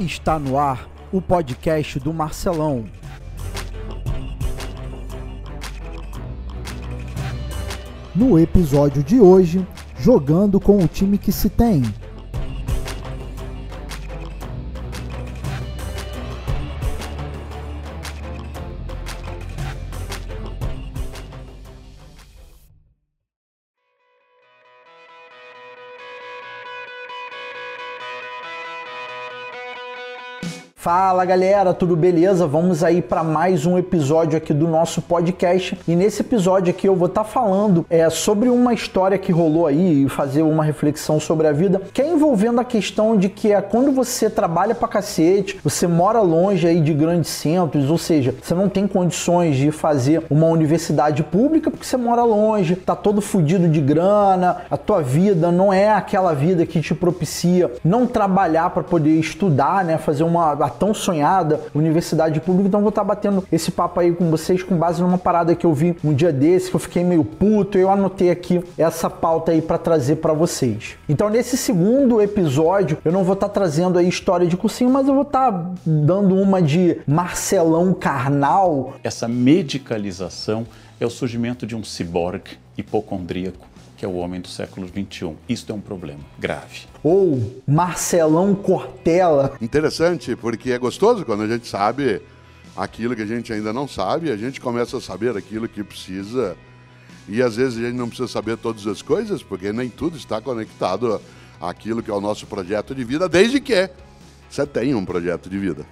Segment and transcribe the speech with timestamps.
[0.00, 2.86] Está no ar o podcast do Marcelão.
[8.14, 9.66] No episódio de hoje,
[9.98, 11.82] jogando com o time que se tem.
[30.82, 32.46] Fala galera, tudo beleza?
[32.46, 35.78] Vamos aí para mais um episódio aqui do nosso podcast.
[35.86, 39.66] E nesse episódio aqui eu vou estar tá falando é, sobre uma história que rolou
[39.66, 43.52] aí e fazer uma reflexão sobre a vida, que é envolvendo a questão de que
[43.52, 48.34] é quando você trabalha pra cacete, você mora longe aí de grandes centros, ou seja,
[48.42, 53.20] você não tem condições de fazer uma universidade pública porque você mora longe, tá todo
[53.20, 58.70] fudido de grana, a tua vida não é aquela vida que te propicia não trabalhar
[58.70, 62.68] para poder estudar, né, fazer uma tão sonhada universidade pública.
[62.68, 65.66] Então vou estar tá batendo esse papo aí com vocês com base numa parada que
[65.66, 67.78] eu vi um dia desse que eu fiquei meio puto.
[67.78, 70.96] Eu anotei aqui essa pauta aí para trazer para vocês.
[71.08, 75.08] Então nesse segundo episódio eu não vou estar tá trazendo aí história de cursinho, mas
[75.08, 78.94] eu vou estar tá dando uma de Marcelão Carnal.
[79.02, 80.66] Essa medicalização
[81.00, 83.69] é o surgimento de um ciborgue hipocondríaco
[84.00, 85.36] que é o homem do século XXI.
[85.46, 86.86] Isto é um problema grave.
[87.04, 89.58] Ou Marcelão Cortella.
[89.60, 92.22] Interessante, porque é gostoso quando a gente sabe
[92.74, 96.56] aquilo que a gente ainda não sabe, a gente começa a saber aquilo que precisa.
[97.28, 100.40] E às vezes a gente não precisa saber todas as coisas, porque nem tudo está
[100.40, 101.20] conectado
[101.60, 103.90] àquilo que é o nosso projeto de vida, desde que
[104.48, 105.84] você tenha um projeto de vida.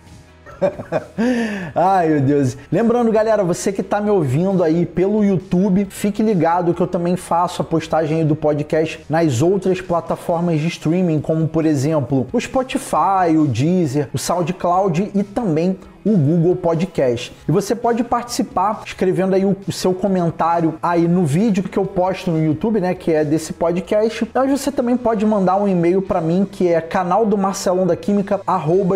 [1.75, 2.57] Ai, meu Deus.
[2.71, 7.17] Lembrando, galera, você que está me ouvindo aí pelo YouTube, fique ligado que eu também
[7.17, 13.37] faço a postagem do podcast nas outras plataformas de streaming, como por exemplo o Spotify,
[13.37, 17.33] o Deezer, o SoundCloud e também o Google Podcast.
[17.49, 22.31] E você pode participar escrevendo aí o, seu comentário aí no vídeo que eu posto
[22.31, 24.29] no YouTube, né, que é desse podcast.
[24.35, 27.97] Mas você também pode mandar um e-mail para mim que é canal do Marcelão da
[27.97, 28.41] Química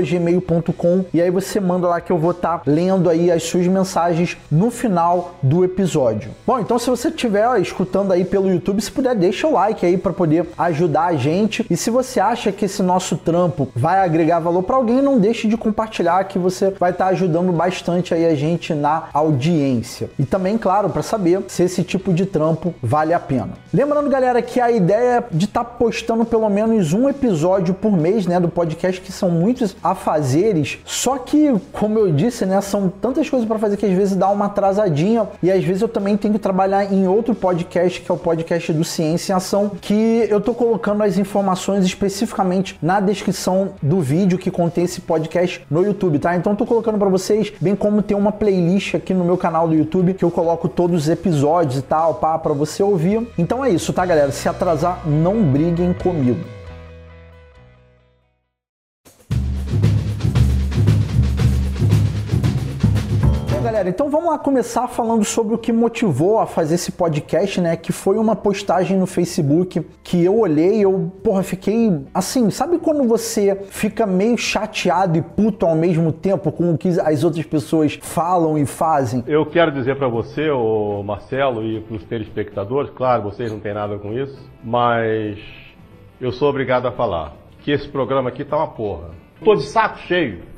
[0.03, 3.67] gmail.com e aí você manda lá que eu vou estar tá lendo aí as suas
[3.67, 6.31] mensagens no final do episódio.
[6.47, 9.97] Bom, então se você estiver escutando aí pelo YouTube, se puder deixa o like aí
[9.97, 11.67] para poder ajudar a gente.
[11.69, 15.49] E se você acha que esse nosso trampo vai agregar valor para alguém, não deixe
[15.49, 20.11] de compartilhar que você vai tá ajudando bastante aí a gente na audiência.
[20.19, 23.51] E também, claro, para saber se esse tipo de trampo vale a pena.
[23.73, 27.93] Lembrando, galera, que a ideia é de estar tá postando pelo menos um episódio por
[27.93, 30.79] mês, né, do podcast, que são muitos afazeres.
[30.85, 34.29] Só que, como eu disse, né, são tantas coisas para fazer que às vezes dá
[34.29, 38.15] uma atrasadinha e às vezes eu também tenho que trabalhar em outro podcast, que é
[38.15, 43.71] o podcast do Ciência em Ação, que eu tô colocando as informações especificamente na descrição
[43.83, 46.37] do vídeo que contém esse podcast no YouTube, tá?
[46.37, 49.69] Então tô colocando colocando para vocês, bem como tem uma playlist aqui no meu canal
[49.69, 53.27] do YouTube que eu coloco todos os episódios e tal, pá, para você ouvir.
[53.39, 54.33] Então é isso, tá, galera?
[54.33, 56.41] Se atrasar, não briguem comigo.
[63.73, 67.75] Galera, então vamos lá começar falando sobre o que motivou a fazer esse podcast, né?
[67.75, 73.09] Que foi uma postagem no Facebook que eu olhei eu, porra, fiquei assim, sabe quando
[73.09, 77.99] você fica meio chateado e puto ao mesmo tempo com o que as outras pessoas
[78.03, 79.25] falam e fazem?
[79.27, 83.73] Eu quero dizer para você, o Marcelo, e para os telespectadores, claro, vocês não têm
[83.73, 85.39] nada com isso, mas
[86.21, 89.13] eu sou obrigado a falar que esse programa aqui tá uma porra.
[89.43, 90.53] Tô de saco cheio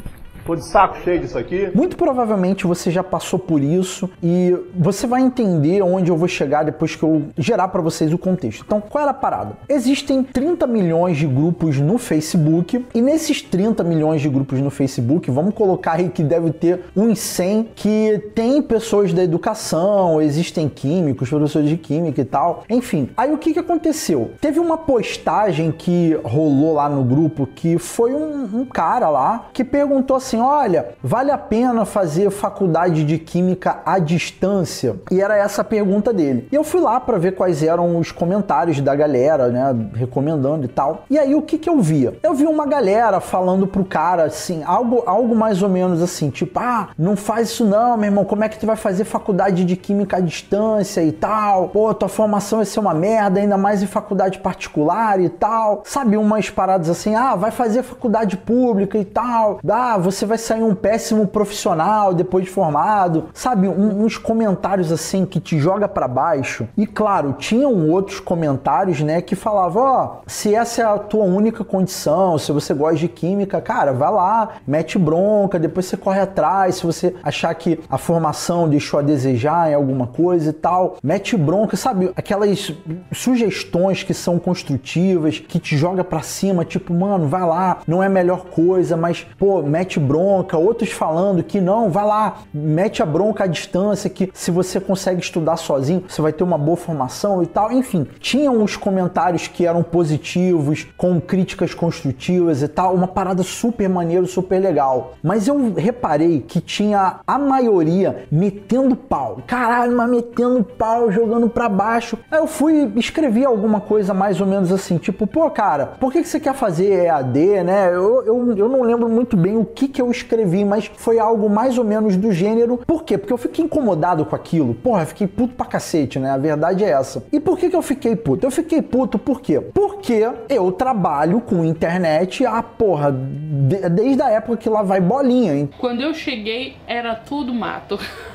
[0.45, 1.71] Tô de saco cheio disso aqui.
[1.75, 6.65] Muito provavelmente você já passou por isso e você vai entender onde eu vou chegar
[6.65, 8.63] depois que eu gerar para vocês o contexto.
[8.67, 9.57] Então, qual era a parada?
[9.69, 15.31] Existem 30 milhões de grupos no Facebook e nesses 30 milhões de grupos no Facebook,
[15.31, 21.31] vamos colocar aí que deve ter uns 100 que tem pessoas da educação, existem químicos,
[21.31, 22.65] professores de química e tal.
[22.69, 24.33] Enfim, aí o que que aconteceu?
[24.41, 29.65] Teve uma postagem que rolou lá no grupo que foi um, um cara lá que
[29.65, 34.97] perguntou assim assim: olha, vale a pena fazer faculdade de química à distância?
[35.11, 36.49] E era essa a pergunta dele.
[36.51, 40.69] E eu fui lá para ver quais eram os comentários da galera, né, recomendando e
[40.69, 41.05] tal.
[41.09, 42.15] E aí o que que eu via?
[42.23, 46.59] Eu vi uma galera falando pro cara assim, algo, algo mais ou menos assim, tipo,
[46.59, 49.77] ah, não faz isso não, meu irmão, como é que tu vai fazer faculdade de
[49.77, 51.69] química à distância e tal?
[51.69, 55.83] Pô, tua formação vai ser uma merda, ainda mais em faculdade particular e tal.
[55.85, 59.61] Sabe, umas paradas assim, ah, vai fazer faculdade pública e tal.
[59.69, 63.69] Ah, você você vai sair um péssimo profissional depois de formado, sabe?
[63.69, 66.67] Um, uns comentários assim que te joga para baixo.
[66.77, 71.25] E claro, tinham outros comentários, né, que falavam, ó, oh, se essa é a tua
[71.25, 76.21] única condição, se você gosta de química, cara, vai lá, mete bronca, depois você corre
[76.21, 80.97] atrás, se você achar que a formação deixou a desejar em alguma coisa e tal,
[81.03, 82.13] mete bronca, sabe?
[82.17, 82.73] Aquelas
[83.13, 88.07] sugestões que são construtivas, que te joga para cima, tipo, mano, vai lá, não é
[88.07, 93.07] a melhor coisa, mas pô, mete bronca, outros falando que não, vai lá, mete a
[93.07, 97.43] bronca à distância, que se você consegue estudar sozinho, você vai ter uma boa formação
[97.43, 97.73] e tal.
[97.73, 103.89] Enfim, tinham os comentários que eram positivos, com críticas construtivas e tal, uma parada super
[103.89, 105.15] maneiro, super legal.
[105.23, 109.39] Mas eu reparei que tinha a maioria metendo pau.
[109.47, 112.19] Caralho, mas metendo pau, jogando para baixo.
[112.31, 116.23] Aí eu fui escrever alguma coisa mais ou menos assim, tipo, pô, cara, por que,
[116.23, 117.89] que você quer fazer EAD, né?
[117.89, 121.49] Eu, eu, eu não lembro muito bem o que, que eu escrevi, mas foi algo
[121.49, 122.79] mais ou menos do gênero.
[122.87, 123.19] Por quê?
[123.19, 124.75] Porque eu fiquei incomodado com aquilo.
[124.75, 126.31] Porra, eu fiquei puto pra cacete, né?
[126.31, 127.25] A verdade é essa.
[127.33, 128.47] E por que, que eu fiquei puto?
[128.47, 129.61] Eu fiquei puto por quê?
[129.61, 135.55] Porque eu trabalho com internet a porra de, desde a época que lá vai bolinha.
[135.55, 135.71] Hein?
[135.79, 137.99] Quando eu cheguei, era tudo mato.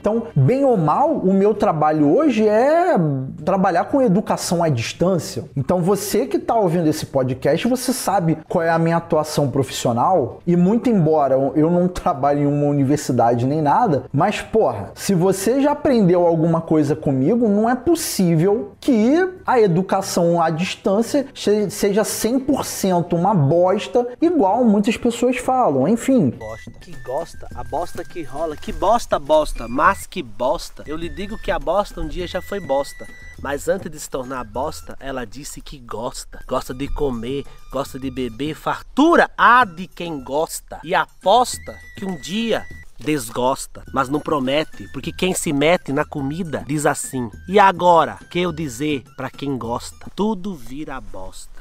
[0.00, 2.94] Então, bem ou mal, o meu trabalho hoje é
[3.44, 5.44] trabalhar com educação à distância.
[5.56, 10.40] Então, você que está ouvindo esse podcast, você sabe qual é a minha atuação profissional.
[10.46, 15.60] E muito embora eu não trabalhe em uma universidade nem nada, mas porra, se você
[15.60, 21.26] já aprendeu alguma coisa comigo, não é possível que a educação à distância
[21.68, 25.86] seja 100% uma bosta, igual muitas pessoas falam.
[25.88, 26.30] Enfim.
[26.30, 26.70] Bosta.
[26.80, 30.84] Que gosta, a bosta que rola, que bosta, bosta, mas que bosta.
[30.86, 33.06] Eu lhe digo que a bosta um dia já foi bosta.
[33.42, 36.40] Mas antes de se tornar bosta, ela disse que gosta.
[36.46, 38.54] Gosta de comer, gosta de beber.
[38.54, 40.80] Fartura há de quem gosta.
[40.82, 42.64] E aposta que um dia
[42.98, 48.40] desgosta, mas não promete, porque quem se mete na comida diz assim: "E agora, que
[48.40, 50.10] eu dizer para quem gosta?
[50.14, 51.53] Tudo vira bosta."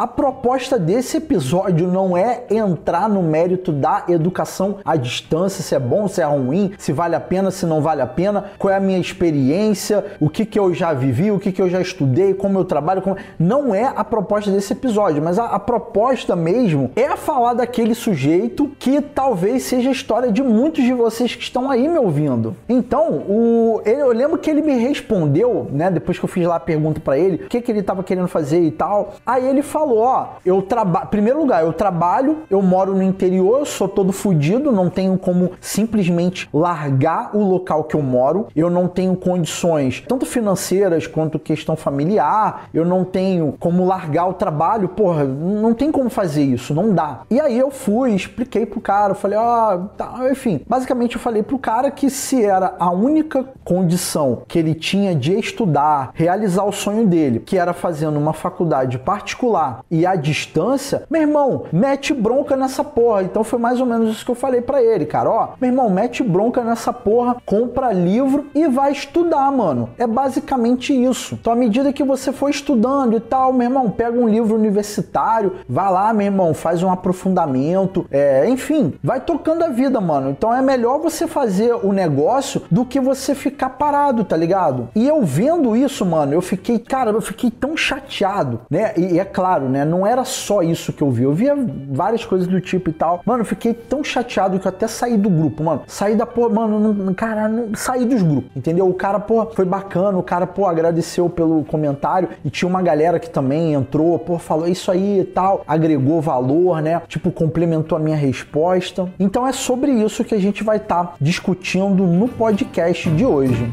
[0.00, 5.78] A proposta desse episódio não é entrar no mérito da educação à distância, se é
[5.78, 8.78] bom, se é ruim, se vale a pena, se não vale a pena, qual é
[8.78, 12.32] a minha experiência, o que, que eu já vivi, o que, que eu já estudei,
[12.32, 13.02] como eu trabalho.
[13.02, 13.18] Como...
[13.38, 18.72] Não é a proposta desse episódio, mas a, a proposta mesmo é falar daquele sujeito
[18.78, 22.56] que talvez seja a história de muitos de vocês que estão aí me ouvindo.
[22.66, 26.60] Então, o, eu lembro que ele me respondeu, né, depois que eu fiz lá a
[26.60, 29.16] pergunta para ele, o que, que ele estava querendo fazer e tal.
[29.26, 31.08] Aí ele falou falou: ó, eu trabalho.
[31.08, 35.52] Primeiro lugar, eu trabalho, eu moro no interior, eu sou todo fudido, não tenho como
[35.60, 41.76] simplesmente largar o local que eu moro, eu não tenho condições, tanto financeiras quanto questão
[41.76, 46.94] familiar, eu não tenho como largar o trabalho, porra, não tem como fazer isso, não
[46.94, 47.20] dá.
[47.30, 51.42] E aí eu fui, expliquei pro cara, falei, ó, oh, tá, enfim, basicamente eu falei
[51.42, 56.72] pro cara que se era a única condição que ele tinha de estudar, realizar o
[56.72, 62.56] sonho dele, que era fazendo uma faculdade particular e a distância, meu irmão, mete bronca
[62.56, 63.22] nessa porra.
[63.22, 65.30] Então foi mais ou menos isso que eu falei para ele, cara.
[65.30, 69.90] Ó, meu irmão, mete bronca nessa porra, compra livro e vai estudar, mano.
[69.98, 71.36] É basicamente isso.
[71.40, 75.56] Então, à medida que você for estudando e tal, meu irmão, pega um livro universitário,
[75.68, 80.30] vai lá, meu irmão, faz um aprofundamento, é, enfim, vai tocando a vida, mano.
[80.30, 84.88] Então é melhor você fazer o negócio do que você ficar parado, tá ligado?
[84.94, 88.92] E eu vendo isso, mano, eu fiquei, cara, eu fiquei tão chateado, né?
[88.96, 89.84] E é claro, né?
[89.84, 91.24] Não era só isso que eu vi.
[91.24, 91.54] Eu via
[91.90, 93.20] várias coisas do tipo e tal.
[93.24, 95.82] Mano, eu fiquei tão chateado que eu até saí do grupo, mano.
[95.86, 98.88] Saí da porra, mano, não, cara, não, saí dos grupos, entendeu?
[98.88, 103.18] O cara, pô, foi bacana, o cara, pô, agradeceu pelo comentário e tinha uma galera
[103.18, 107.02] que também entrou, pô, falou isso aí e tal, agregou valor, né?
[107.08, 109.08] Tipo, complementou a minha resposta.
[109.18, 113.70] Então é sobre isso que a gente vai estar tá discutindo no podcast de hoje.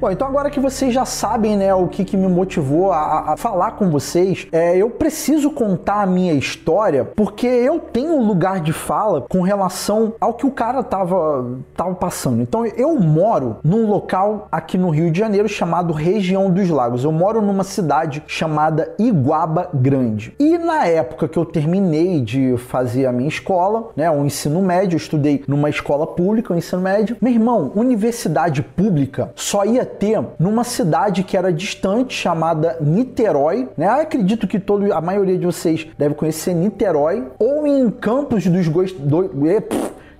[0.00, 3.36] Bom, então agora que vocês já sabem, né, o que, que me motivou a, a
[3.36, 8.72] falar com vocês, é, eu preciso contar a minha história porque eu tenho lugar de
[8.72, 12.40] fala com relação ao que o cara tava, tava passando.
[12.40, 17.02] Então eu moro num local aqui no Rio de Janeiro chamado Região dos Lagos.
[17.02, 20.32] Eu moro numa cidade chamada Iguaba Grande.
[20.38, 24.94] E na época que eu terminei de fazer a minha escola, né, o ensino médio,
[24.94, 27.16] eu estudei numa escola pública, o ensino médio.
[27.20, 33.86] Meu irmão, universidade pública só ia ter numa cidade que era distante, chamada Niterói, né?
[33.86, 38.68] Eu acredito que todo, a maioria de vocês deve conhecer Niterói, ou em Campos dos
[38.68, 38.92] Gois...
[38.92, 39.30] Do,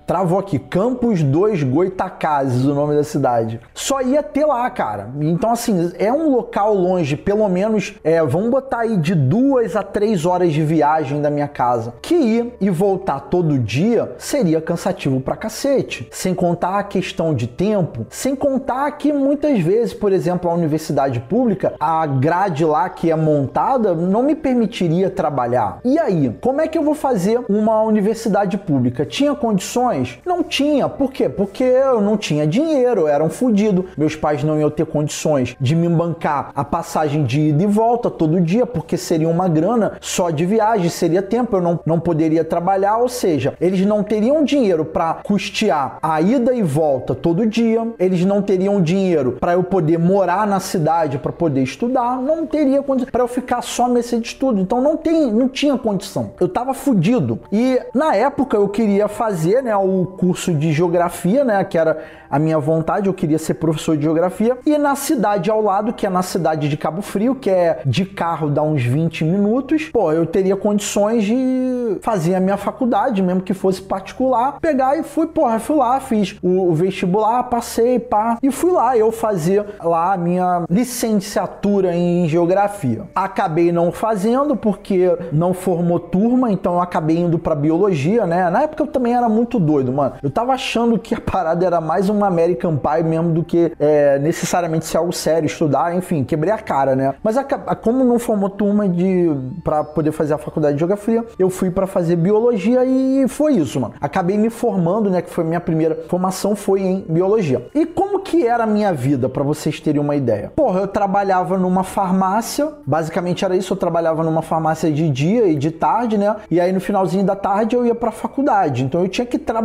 [0.09, 3.59] Travou aqui, Campos 2 Goitacazes, o nome da cidade.
[3.75, 5.07] Só ia ter lá, cara.
[5.21, 9.83] Então, assim, é um local longe, pelo menos, é, vamos botar aí de duas a
[9.83, 11.93] três horas de viagem da minha casa.
[12.01, 16.07] Que ir e voltar todo dia seria cansativo pra cacete.
[16.09, 21.19] Sem contar a questão de tempo, sem contar que muitas vezes, por exemplo, a universidade
[21.19, 25.79] pública, a grade lá que é montada não me permitiria trabalhar.
[25.85, 29.05] E aí, como é que eu vou fazer uma universidade pública?
[29.05, 29.98] Tinha condições?
[30.25, 30.87] Não tinha.
[30.87, 31.27] Por quê?
[31.27, 33.85] Porque eu não tinha dinheiro, eu era um fudido.
[33.97, 38.09] Meus pais não iam ter condições de me bancar a passagem de ida e volta
[38.09, 42.43] todo dia, porque seria uma grana só de viagem, seria tempo, eu não, não poderia
[42.43, 47.87] trabalhar, ou seja, eles não teriam dinheiro para custear a ida e volta todo dia,
[47.97, 52.81] eles não teriam dinheiro para eu poder morar na cidade para poder estudar, não teria
[52.81, 54.59] condição para eu ficar só nesse de estudo.
[54.59, 56.31] Então não tem, não tinha condição.
[56.39, 57.39] Eu tava fudido.
[57.51, 61.97] E na época eu queria fazer, né, o curso de geografia, né, que era
[62.29, 64.57] a minha vontade, eu queria ser professor de geografia.
[64.65, 68.05] E na cidade ao lado, que é na cidade de Cabo Frio, que é de
[68.05, 73.41] carro dá uns 20 minutos, pô, eu teria condições de fazer a minha faculdade, mesmo
[73.41, 78.37] que fosse particular, pegar e fui, porra, fui lá, fiz o, o vestibular, passei, pá,
[78.43, 83.03] e fui lá eu fazer lá a minha licenciatura em geografia.
[83.15, 88.49] Acabei não fazendo porque não formou turma, então eu acabei indo para biologia, né?
[88.49, 90.13] Na época eu também era muito doido, mano.
[90.23, 94.17] Eu tava achando que a parada era mais uma American Pie mesmo do que é,
[94.17, 97.13] necessariamente ser algo sério, estudar, enfim, quebrei a cara, né?
[97.23, 99.29] Mas a, a, como não formou turma de
[99.63, 103.79] para poder fazer a faculdade de geografia, eu fui para fazer biologia e foi isso,
[103.79, 103.93] mano.
[104.01, 107.67] Acabei me formando, né, que foi minha primeira formação foi em biologia.
[107.75, 110.51] E como que era a minha vida para vocês terem uma ideia?
[110.55, 115.55] Porra, eu trabalhava numa farmácia, basicamente era isso, eu trabalhava numa farmácia de dia e
[115.55, 116.35] de tarde, né?
[116.49, 118.83] E aí no finalzinho da tarde eu ia para faculdade.
[118.83, 119.58] Então eu tinha que trabalhar,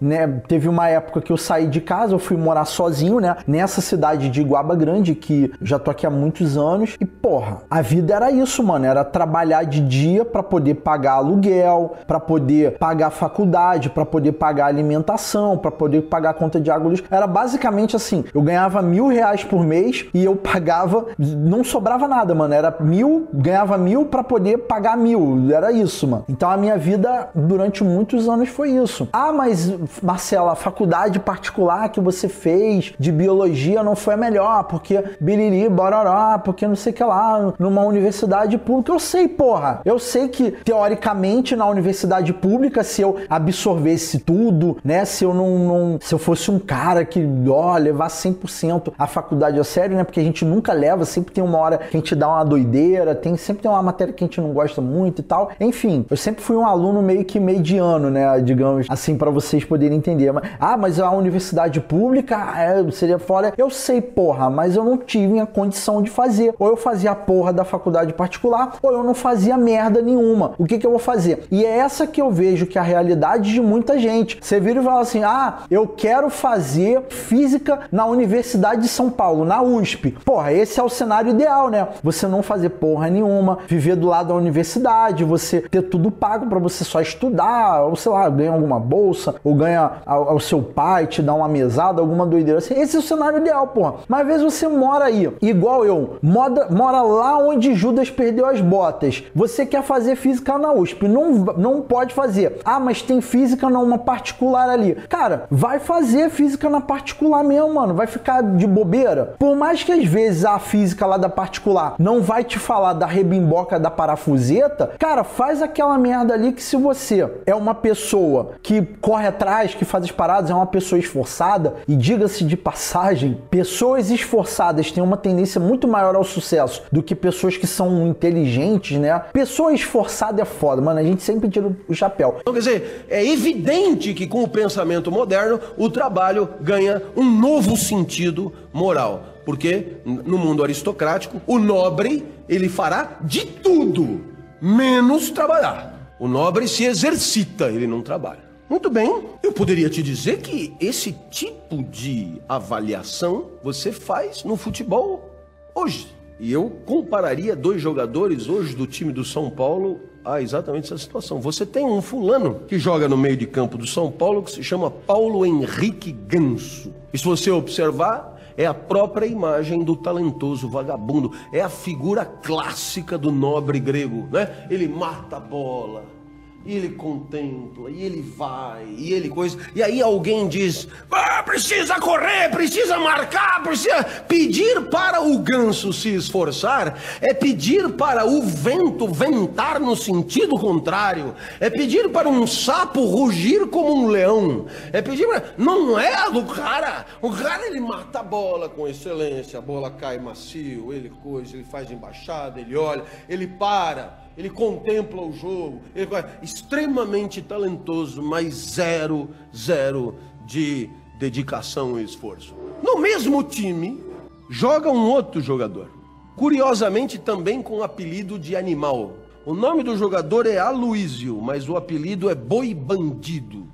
[0.00, 0.40] né?
[0.46, 3.36] Teve uma época que eu saí de casa, eu fui morar sozinho, né?
[3.46, 6.96] Nessa cidade de Iguaba Grande, que já tô aqui há muitos anos.
[7.00, 8.86] E porra, a vida era isso, mano.
[8.86, 14.66] Era trabalhar de dia para poder pagar aluguel, para poder pagar faculdade, para poder pagar
[14.66, 17.02] alimentação, para poder pagar conta de água luz.
[17.10, 22.34] Era basicamente assim: eu ganhava mil reais por mês e eu pagava, não sobrava nada,
[22.34, 22.54] mano.
[22.54, 25.50] Era mil, ganhava mil para poder pagar mil.
[25.52, 26.24] Era isso, mano.
[26.28, 29.08] Então a minha vida durante muitos anos foi isso.
[29.12, 34.64] Ah, mas Marcela, a faculdade particular que você fez de biologia não foi a melhor,
[34.64, 38.92] porque biriri, bororó, porque não sei o que lá, numa universidade pública.
[38.92, 39.80] Eu sei, porra.
[39.84, 45.04] Eu sei que, teoricamente, na universidade pública, se eu absorvesse tudo, né?
[45.04, 45.58] Se eu não.
[45.58, 50.04] não se eu fosse um cara que, ó, levar 100% a faculdade a sério, né?
[50.04, 53.14] Porque a gente nunca leva, sempre tem uma hora que a gente dá uma doideira,
[53.14, 55.50] tem sempre tem uma matéria que a gente não gosta muito e tal.
[55.60, 58.40] Enfim, eu sempre fui um aluno meio que mediano, né?
[58.40, 60.32] Digamos assim, para vocês poderem entender.
[60.58, 63.52] Ah, mas a universidade pública é, seria fora.
[63.56, 66.54] Eu sei, porra, mas eu não tive a condição de fazer.
[66.58, 70.52] Ou eu fazia a porra da faculdade particular, ou eu não fazia merda nenhuma.
[70.58, 71.46] O que, que eu vou fazer?
[71.50, 74.38] E é essa que eu vejo que é a realidade de muita gente.
[74.40, 79.44] Você vira e fala assim: ah, eu quero fazer física na Universidade de São Paulo,
[79.44, 80.12] na USP.
[80.24, 81.88] Porra, esse é o cenário ideal, né?
[82.02, 86.58] Você não fazer porra nenhuma, viver do lado da universidade, você ter tudo pago para
[86.58, 89.07] você só estudar, ou sei lá, ganhar alguma bolsa,
[89.44, 92.74] ou ganha ao seu pai te dar uma mesada, alguma doideira assim.
[92.74, 93.94] Esse é o cenário ideal, porra.
[94.08, 98.60] Mas às vezes você mora aí, igual eu, mora, mora lá onde Judas perdeu as
[98.60, 99.24] botas.
[99.34, 102.60] Você quer fazer física na USP, não, não pode fazer.
[102.64, 104.94] Ah, mas tem física numa particular ali.
[105.08, 107.94] Cara, vai fazer física na particular mesmo, mano.
[107.94, 109.34] Vai ficar de bobeira.
[109.38, 113.06] Por mais que às vezes a física lá da particular não vai te falar da
[113.06, 118.82] rebimboca da parafuseta, cara, faz aquela merda ali que se você é uma pessoa que
[119.00, 124.10] corre atrás, que faz as paradas, é uma pessoa esforçada, e diga-se de passagem, pessoas
[124.10, 129.18] esforçadas têm uma tendência muito maior ao sucesso do que pessoas que são inteligentes, né?
[129.32, 130.98] Pessoa esforçada é foda, mano.
[130.98, 132.36] A gente sempre tira o chapéu.
[132.40, 137.76] Então, quer dizer, é evidente que com o pensamento moderno o trabalho ganha um novo
[137.76, 139.22] sentido moral.
[139.44, 144.20] Porque no mundo aristocrático, o nobre ele fará de tudo,
[144.60, 146.14] menos trabalhar.
[146.18, 148.47] O nobre se exercita, ele não trabalha.
[148.68, 155.30] Muito bem, eu poderia te dizer que esse tipo de avaliação você faz no futebol
[155.74, 156.08] hoje.
[156.38, 161.40] E eu compararia dois jogadores hoje do time do São Paulo a exatamente essa situação.
[161.40, 164.62] Você tem um fulano que joga no meio de campo do São Paulo que se
[164.62, 166.92] chama Paulo Henrique Ganso.
[167.10, 173.16] E se você observar, é a própria imagem do talentoso vagabundo, é a figura clássica
[173.16, 174.66] do nobre grego, né?
[174.68, 176.17] Ele mata a bola,
[176.66, 179.56] e ele contempla, e ele vai, e ele coisa.
[179.74, 184.04] E aí alguém diz: ah, precisa correr, precisa marcar, precisa.
[184.26, 191.34] Pedir para o ganso se esforçar é pedir para o vento ventar no sentido contrário,
[191.60, 195.54] é pedir para um sapo rugir como um leão, é pedir para.
[195.56, 197.06] Não é do cara.
[197.22, 201.64] O cara ele mata a bola com excelência, a bola cai macio, ele coisa, ele
[201.64, 208.54] faz embaixada, ele olha, ele para ele contempla o jogo, ele é extremamente talentoso, mas
[208.54, 210.14] zero, zero
[210.46, 212.54] de dedicação e esforço.
[212.80, 214.00] No mesmo time,
[214.48, 215.90] joga um outro jogador,
[216.36, 219.14] curiosamente também com o apelido de animal.
[219.44, 223.66] O nome do jogador é Aloísio, mas o apelido é Boi Bandido.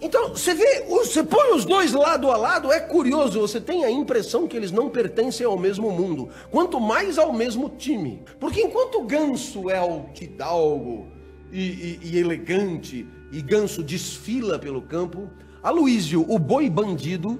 [0.00, 3.90] Então, você vê, você põe os dois lado a lado, é curioso, você tem a
[3.90, 8.22] impressão que eles não pertencem ao mesmo mundo, quanto mais ao mesmo time.
[8.38, 11.06] Porque enquanto Ganso é altidalgo
[11.52, 15.30] e, e, e elegante, e Ganso desfila pelo campo,
[15.62, 17.38] Aloísio, o boi bandido,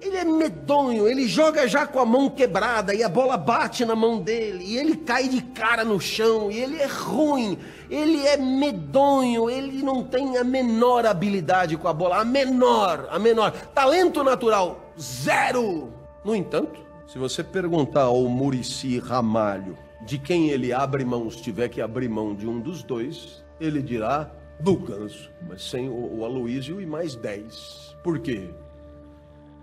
[0.00, 3.96] ele é medonho, ele joga já com a mão quebrada e a bola bate na
[3.96, 7.58] mão dele, e ele cai de cara no chão, e ele é ruim,
[7.90, 13.18] ele é medonho, ele não tem a menor habilidade com a bola, a menor, a
[13.18, 13.52] menor.
[13.74, 15.92] Talento natural, zero.
[16.24, 21.68] No entanto, se você perguntar ao Murici Ramalho de quem ele abre mão se tiver
[21.68, 24.30] que abrir mão de um dos dois, ele dirá
[24.60, 27.96] do Ganso, mas sem o, o Aloísio e mais dez.
[28.02, 28.48] Por quê?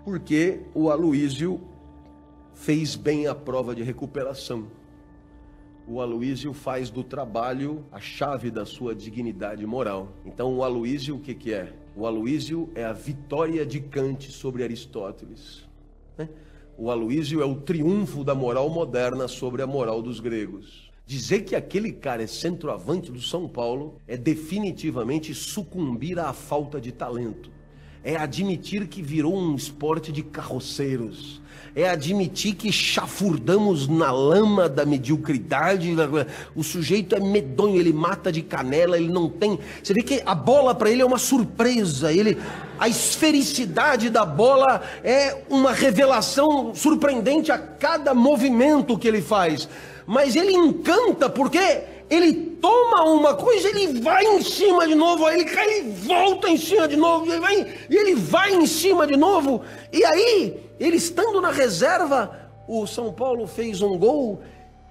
[0.06, 1.60] porque o Aloísio
[2.54, 4.68] fez bem a prova de recuperação.
[5.88, 10.08] O Aloísio faz do trabalho a chave da sua dignidade moral.
[10.24, 11.72] Então, o Aloísio, o que, que é?
[11.94, 15.64] O Aloísio é a vitória de Kant sobre Aristóteles.
[16.18, 16.28] Né?
[16.76, 20.90] O Aloísio é o triunfo da moral moderna sobre a moral dos gregos.
[21.06, 26.90] Dizer que aquele cara é centroavante do São Paulo é definitivamente sucumbir à falta de
[26.90, 27.55] talento
[28.06, 31.42] é admitir que virou um esporte de carroceiros,
[31.74, 35.92] é admitir que chafurdamos na lama da mediocridade.
[36.54, 39.58] O sujeito é medonho, ele mata de canela, ele não tem.
[39.82, 42.12] Você vê que a bola para ele é uma surpresa.
[42.12, 42.38] Ele,
[42.78, 49.68] a esfericidade da bola é uma revelação surpreendente a cada movimento que ele faz.
[50.06, 55.40] Mas ele encanta porque ele toma uma coisa, ele vai em cima de novo, aí
[55.40, 59.06] ele cai, ele volta em cima de novo, ele vai, e ele vai em cima
[59.06, 59.62] de novo.
[59.92, 64.40] E aí, ele estando na reserva, o São Paulo fez um gol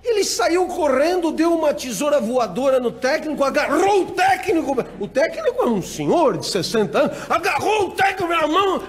[0.06, 4.76] ele saiu correndo, deu uma tesoura voadora no técnico, agarrou o técnico.
[5.00, 8.82] O técnico é um senhor de 60 anos, agarrou o técnico na mão.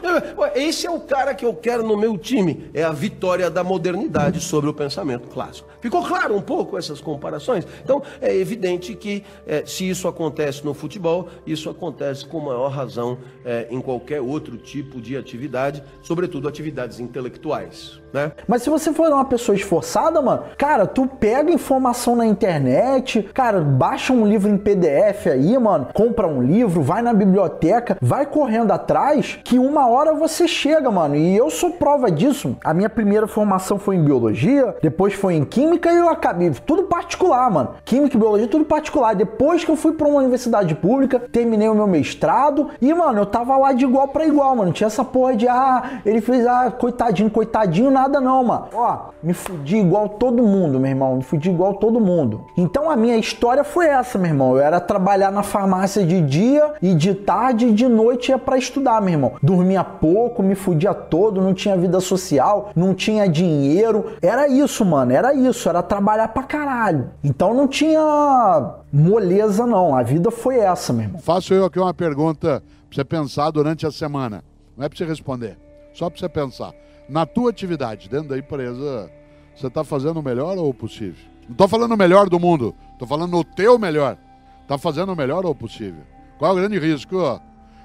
[0.55, 2.71] Esse é o cara que eu quero no meu time.
[2.75, 5.69] É a vitória da modernidade sobre o pensamento clássico.
[5.81, 7.67] Ficou claro um pouco essas comparações?
[7.83, 13.19] Então, é evidente que é, se isso acontece no futebol, isso acontece com maior razão
[13.45, 18.01] é, em qualquer outro tipo de atividade, sobretudo atividades intelectuais.
[18.13, 18.33] Né?
[18.49, 23.61] Mas se você for uma pessoa esforçada, mano, cara, tu pega informação na internet, cara,
[23.61, 28.73] baixa um livro em PDF aí, mano, compra um livro, vai na biblioteca, vai correndo
[28.73, 31.17] atrás, que uma hora você chega, mano.
[31.17, 32.57] E eu sou prova disso.
[32.65, 36.85] A minha primeira formação foi em biologia, depois foi em química e eu acabei tudo
[36.85, 37.71] particular, mano.
[37.85, 39.15] Química e biologia tudo particular.
[39.15, 43.27] Depois que eu fui para uma universidade pública, terminei o meu mestrado e, mano, eu
[43.27, 44.73] tava lá de igual para igual, mano.
[44.73, 48.67] Tinha essa porra de ah, ele fez ah, coitadinho, coitadinho, nada não, mano.
[48.75, 50.96] Ó, me fudi igual todo mundo, meu irmão.
[50.97, 52.47] Me fudi igual todo mundo.
[52.57, 54.57] Então a minha história foi essa, meu irmão.
[54.57, 58.57] Eu era trabalhar na farmácia de dia e de tarde e de noite ia para
[58.57, 59.33] estudar, meu irmão.
[59.43, 64.13] Dormia pouco, me fudia todo, não tinha vida social, não tinha dinheiro.
[64.23, 65.13] Era isso, mano.
[65.13, 65.69] Era isso.
[65.69, 67.11] Era trabalhar pra caralho.
[67.23, 69.95] Então não tinha moleza, não.
[69.95, 71.21] A vida foi essa, meu irmão.
[71.21, 74.43] Faço eu aqui uma pergunta pra você pensar durante a semana.
[74.77, 75.59] Não é pra você responder.
[75.93, 76.73] Só pra você pensar.
[77.09, 79.09] Na tua atividade, dentro da empresa,
[79.57, 81.25] você está fazendo o melhor ou o possível?
[81.45, 84.19] Não estou falando o melhor do mundo, estou falando o teu melhor.
[84.63, 86.03] Está fazendo o melhor ou o possível?
[86.39, 87.41] Qual é o grande risco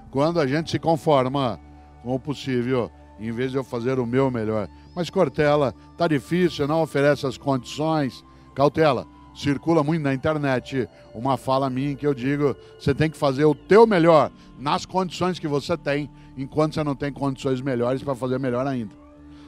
[0.10, 1.60] quando a gente se conforma
[2.04, 4.68] com o possível em vez de eu fazer o meu melhor?
[4.96, 8.26] Mas Cortella, tá difícil, não oferece as condições.
[8.54, 13.46] Cautela, circula muito na internet uma fala minha que eu digo: você tem que fazer
[13.46, 18.16] o teu melhor nas condições que você tem, enquanto você não tem condições melhores para
[18.16, 18.94] fazer melhor ainda.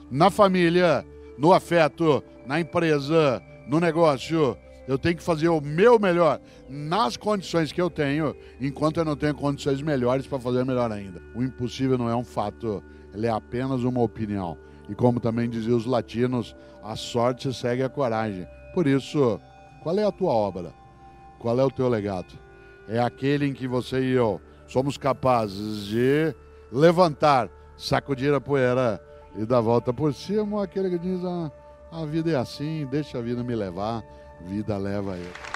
[0.09, 1.05] Na família,
[1.37, 4.57] no afeto, na empresa, no negócio.
[4.87, 9.15] Eu tenho que fazer o meu melhor nas condições que eu tenho, enquanto eu não
[9.15, 11.21] tenho condições melhores para fazer melhor ainda.
[11.33, 14.57] O impossível não é um fato, ele é apenas uma opinião.
[14.89, 18.45] E como também diziam os latinos, a sorte segue a coragem.
[18.73, 19.39] Por isso,
[19.81, 20.73] qual é a tua obra?
[21.39, 22.43] Qual é o teu legado?
[22.87, 26.33] é aquele em que você e eu somos capazes de
[26.71, 29.01] levantar, sacudir a poeira
[29.35, 31.51] e dar volta por cima, ou aquele que diz: ah,
[31.91, 34.03] a vida é assim, deixa a vida me levar,
[34.41, 35.52] vida leva eu.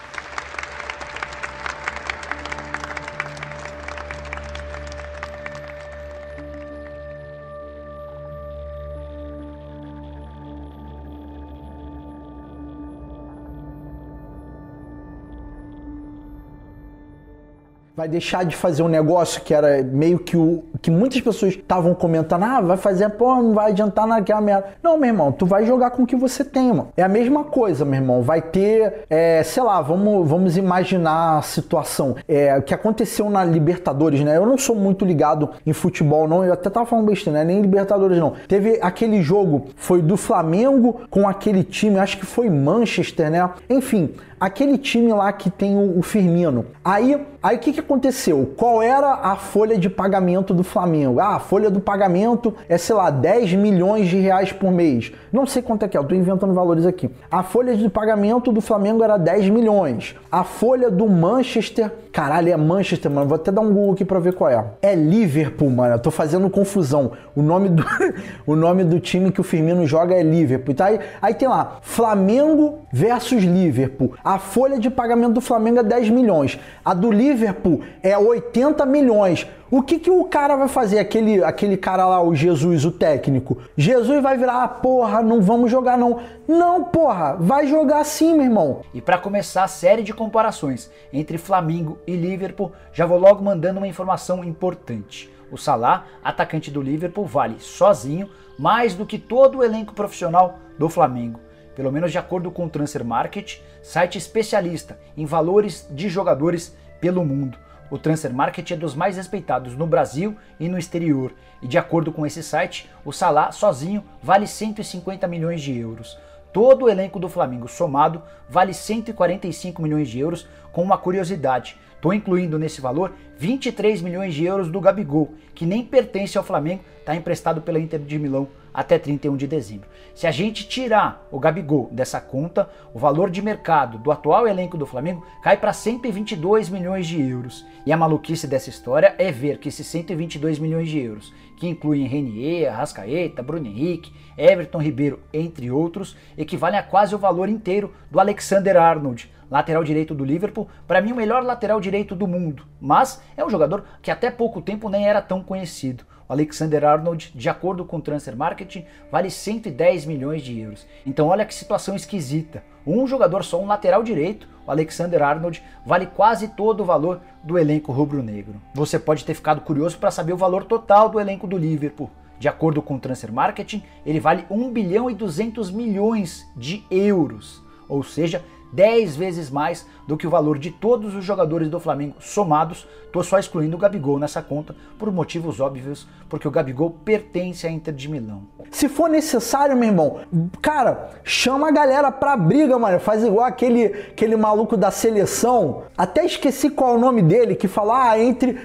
[18.07, 21.93] Vai deixar de fazer um negócio que era meio que o que muitas pessoas estavam
[21.93, 24.67] comentando, ah, vai fazer, pô, não vai adiantar naquela merda.
[24.81, 26.89] Não, meu irmão, tu vai jogar com o que você tem, mano.
[26.95, 28.21] É a mesma coisa, meu irmão.
[28.21, 32.15] Vai ter, é, sei lá, vamos, vamos imaginar a situação.
[32.27, 34.37] É, o que aconteceu na Libertadores, né?
[34.37, 36.45] Eu não sou muito ligado em futebol, não.
[36.45, 37.45] Eu até tava falando besteira, né?
[37.45, 38.33] Nem Libertadores, não.
[38.47, 43.49] Teve aquele jogo, foi do Flamengo com aquele time, acho que foi Manchester, né?
[43.69, 46.65] Enfim, aquele time lá que tem o, o Firmino.
[46.83, 48.53] Aí, aí o que, que aconteceu?
[48.55, 51.19] Qual era a folha de pagamento do Flamengo?
[51.19, 55.11] Ah, a folha do pagamento é, sei lá, 10 milhões de reais por mês.
[55.31, 57.09] Não sei quanto é que é, eu tô inventando valores aqui.
[57.29, 60.15] A folha de pagamento do Flamengo era 10 milhões.
[60.31, 63.27] A folha do Manchester, caralho, é Manchester, mano.
[63.27, 64.63] Vou até dar um Google aqui pra ver qual é.
[64.81, 65.95] É Liverpool, mano.
[65.95, 67.11] Eu tô fazendo confusão.
[67.35, 67.85] O nome do,
[68.45, 70.73] o nome do time que o Firmino joga é Liverpool.
[70.73, 74.13] Tá aí, aí tem lá, Flamengo versus Liverpool.
[74.23, 76.59] A folha de pagamento do Flamengo é 10 milhões.
[76.83, 79.47] A do Liverpool é 80 milhões.
[79.69, 83.57] O que, que o cara vai fazer, aquele, aquele cara lá, o Jesus, o técnico?
[83.75, 86.21] Jesus vai virar, ah, porra, não vamos jogar não.
[86.47, 88.81] Não, porra, vai jogar sim, meu irmão.
[88.93, 93.79] E para começar a série de comparações entre Flamengo e Liverpool, já vou logo mandando
[93.79, 95.29] uma informação importante.
[95.51, 100.87] O Salah, atacante do Liverpool, vale sozinho mais do que todo o elenco profissional do
[100.87, 101.39] Flamengo
[101.77, 107.23] pelo menos de acordo com o Transfer Market, site especialista em valores de jogadores pelo
[107.23, 107.55] mundo.
[107.89, 112.11] O Transfer Market é dos mais respeitados no Brasil e no exterior, e de acordo
[112.11, 116.17] com esse site, o Salah sozinho vale 150 milhões de euros.
[116.51, 121.77] Todo o elenco do Flamengo somado vale 145 milhões de euros, com uma curiosidade.
[121.95, 126.83] Estou incluindo nesse valor 23 milhões de euros do Gabigol, que nem pertence ao Flamengo,
[126.99, 129.89] está emprestado pela Inter de Milão até 31 de dezembro.
[130.13, 134.77] Se a gente tirar o Gabigol dessa conta, o valor de mercado do atual elenco
[134.77, 137.65] do Flamengo cai para 122 milhões de euros.
[137.87, 142.05] E a maluquice dessa história é ver que esses 122 milhões de euros, que incluem
[142.05, 148.19] Renier, Arrascaeta, Bruno Henrique, Everton Ribeiro, entre outros, equivalem a quase o valor inteiro do
[148.19, 153.23] Alexander Arnold, lateral direito do Liverpool, para mim o melhor lateral direito do mundo, mas
[153.35, 156.03] é um jogador que até pouco tempo nem era tão conhecido.
[156.27, 160.85] Alexander Arnold, de acordo com o Transfer Marketing, vale 110 milhões de euros.
[161.05, 162.63] Então olha que situação esquisita.
[162.85, 167.57] Um jogador só, um lateral direito, o Alexander Arnold, vale quase todo o valor do
[167.57, 168.55] elenco rubro-negro.
[168.73, 172.09] Você pode ter ficado curioso para saber o valor total do elenco do Liverpool.
[172.39, 177.63] De acordo com o Transfer Marketing, ele vale 1 bilhão e 200 milhões de euros,
[177.89, 182.15] ou seja, 10 vezes mais do que o valor de todos os jogadores do Flamengo
[182.19, 182.87] somados.
[183.11, 187.71] Tô só excluindo o Gabigol nessa conta por motivos óbvios, porque o Gabigol pertence à
[187.71, 188.43] Inter de Milão.
[188.71, 190.19] Se for necessário, meu irmão,
[190.61, 192.99] cara, chama a galera pra briga, mano.
[192.99, 195.83] Faz igual aquele, aquele maluco da seleção.
[195.97, 198.59] Até esqueci qual é o nome dele, que fala, ah, entre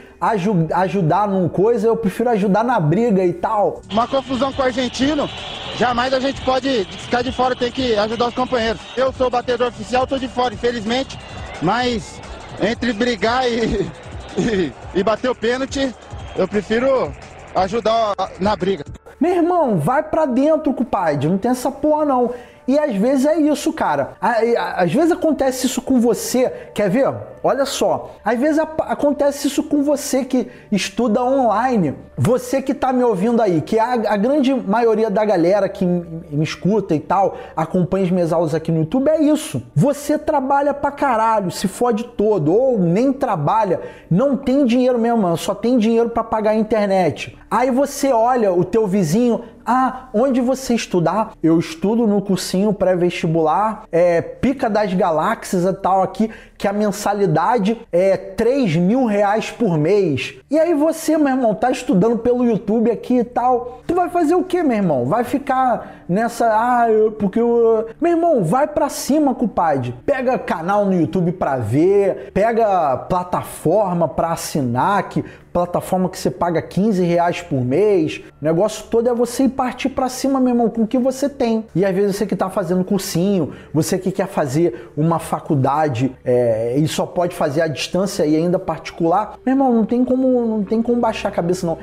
[0.72, 3.82] ajudar num coisa, eu prefiro ajudar na briga e tal.
[3.90, 5.28] Uma confusão com o argentino,
[5.76, 8.80] jamais a gente pode ficar de fora, tem que ajudar os companheiros.
[8.96, 11.18] Eu sou o batedor oficial, tô de fora, infelizmente,
[11.60, 12.20] mas
[12.60, 13.90] entre brigar e,
[14.38, 15.92] e, e bater o pênalti,
[16.36, 17.12] eu prefiro
[17.56, 18.84] ajudar na briga.
[19.20, 22.32] Meu irmão, vai pra dentro, compadre, não tem essa porra não.
[22.66, 24.12] E às vezes é isso, cara.
[24.20, 26.48] Às vezes acontece isso com você.
[26.72, 27.12] Quer ver?
[27.42, 28.12] Olha só.
[28.24, 31.94] Às vezes acontece isso com você que estuda online.
[32.16, 36.44] Você que está me ouvindo aí, que a, a, grande maioria da galera que me
[36.44, 39.62] escuta e tal, acompanha as minhas aulas aqui no YouTube, é isso.
[39.74, 45.54] Você trabalha pra caralho, se fode todo, ou nem trabalha, não tem dinheiro mesmo, só
[45.54, 47.36] tem dinheiro para pagar a internet.
[47.50, 51.32] Aí você olha o teu vizinho, ah, onde você estudar?
[51.42, 56.30] Eu estudo no cursinho pré-vestibular, é, Pica das Galáxias e tal aqui,
[56.62, 60.36] que a mensalidade é 3 mil reais por mês.
[60.48, 63.80] E aí você, meu irmão, tá estudando pelo YouTube aqui e tal.
[63.84, 65.04] Tu vai fazer o que, meu irmão?
[65.04, 67.88] Vai ficar nessa, ah, eu, porque eu...
[68.00, 69.92] Meu irmão, vai pra cima, compadre.
[70.06, 76.62] Pega canal no YouTube pra ver, pega plataforma pra assinar, que plataforma que você paga
[76.62, 78.22] 15 reais por mês.
[78.40, 81.28] O negócio todo é você ir partir para cima, meu irmão, com o que você
[81.28, 81.64] tem.
[81.74, 86.76] E às vezes você que está fazendo cursinho, você que quer fazer uma faculdade é,
[86.76, 90.64] e só pode fazer à distância e ainda particular, meu irmão, não tem como, não
[90.64, 91.78] tem como baixar a cabeça não.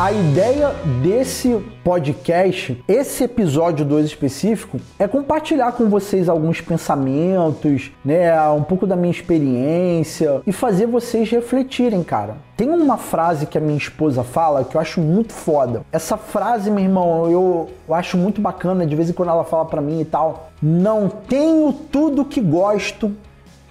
[0.00, 0.70] A ideia
[1.02, 8.86] desse podcast, esse episódio 2 específico, é compartilhar com vocês alguns pensamentos, né, um pouco
[8.86, 12.38] da minha experiência e fazer vocês refletirem, cara.
[12.56, 15.82] Tem uma frase que a minha esposa fala que eu acho muito foda.
[15.92, 19.66] Essa frase, meu irmão, eu, eu acho muito bacana, de vez em quando ela fala
[19.66, 20.50] para mim e tal.
[20.62, 23.14] Não tenho tudo que gosto,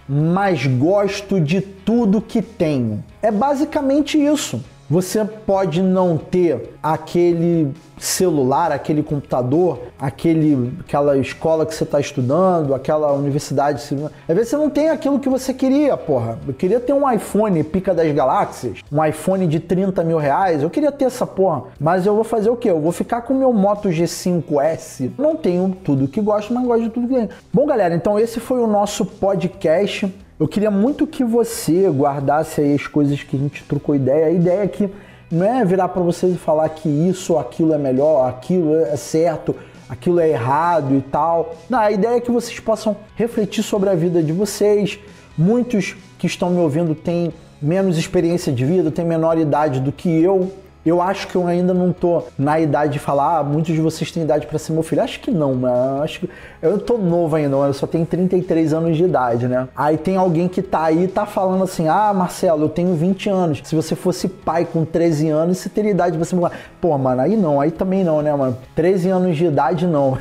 [0.07, 3.03] mas gosto de tudo que tenho.
[3.19, 4.63] É basicamente isso.
[4.89, 12.73] Você pode não ter aquele celular, aquele computador, aquele, aquela escola que você está estudando,
[12.73, 13.83] aquela universidade.
[14.27, 16.39] Às vezes você não tem aquilo que você queria, porra.
[16.47, 20.63] Eu queria ter um iPhone pica das galáxias, um iPhone de 30 mil reais.
[20.63, 21.65] Eu queria ter essa porra.
[21.79, 22.71] Mas eu vou fazer o quê?
[22.71, 25.11] Eu vou ficar com o meu Moto G5S.
[25.19, 27.29] Não tenho tudo que gosto, mas gosto de tudo que tenho.
[27.53, 30.11] Bom, galera, então esse foi o nosso podcast.
[30.39, 34.27] Eu queria muito que você guardasse aí as coisas que a gente trocou ideia.
[34.27, 34.89] A ideia aqui
[35.29, 38.95] não é virar para vocês e falar que isso ou aquilo é melhor, aquilo é
[38.95, 39.53] certo,
[39.89, 41.57] aquilo é errado e tal.
[41.69, 44.97] Não, a ideia é que vocês possam refletir sobre a vida de vocês.
[45.37, 50.09] Muitos que estão me ouvindo têm menos experiência de vida, têm menor idade do que
[50.21, 50.53] eu.
[50.85, 54.11] Eu acho que eu ainda não tô na idade de falar, ah, muitos de vocês
[54.11, 55.03] têm idade para ser meu filho.
[55.03, 56.29] Acho que não, mas acho que
[56.61, 59.67] eu tô novo ainda, eu só tenho 33 anos de idade, né?
[59.75, 63.61] Aí tem alguém que tá aí tá falando assim: "Ah, Marcelo, eu tenho 20 anos.
[63.63, 67.21] Se você fosse pai com 13 anos, você teria idade de você falar, pô, mano,
[67.21, 68.57] aí não, aí também não, né, mano?
[68.75, 70.17] 13 anos de idade não.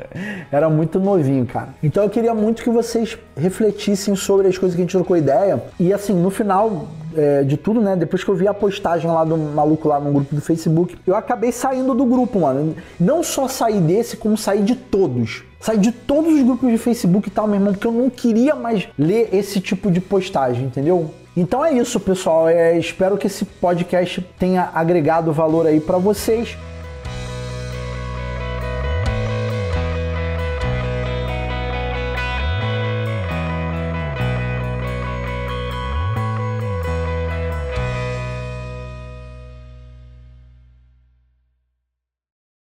[0.50, 1.68] Era muito novinho, cara.
[1.82, 5.62] Então eu queria muito que vocês refletissem sobre as coisas que a gente trocou ideia
[5.78, 7.96] e assim, no final é, de tudo, né?
[7.96, 11.14] Depois que eu vi a postagem lá do maluco lá no grupo do Facebook, eu
[11.14, 12.74] acabei saindo do grupo, mano.
[12.98, 15.44] Não só sair desse, como sair de todos.
[15.60, 18.54] Sair de todos os grupos de Facebook e tal, meu irmão, porque eu não queria
[18.54, 21.10] mais ler esse tipo de postagem, entendeu?
[21.36, 22.48] Então é isso, pessoal.
[22.48, 26.56] É, espero que esse podcast tenha agregado valor aí para vocês.